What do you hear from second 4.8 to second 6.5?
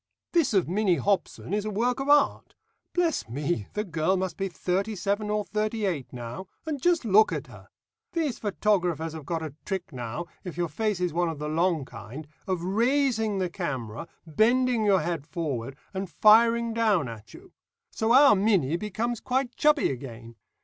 seven or thirty eight now,